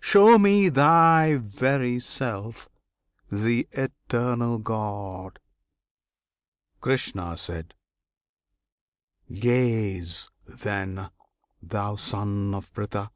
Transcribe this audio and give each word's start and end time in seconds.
Show 0.00 0.38
me 0.38 0.70
Thy 0.70 1.36
very 1.36 2.00
self, 2.00 2.68
the 3.30 3.68
Eternal 3.70 4.58
God! 4.58 5.38
Krishna. 6.80 7.36
Gaze, 9.38 10.30
then, 10.48 11.10
thou 11.62 11.94
Son 11.94 12.56
of 12.56 12.72
Pritha! 12.74 13.12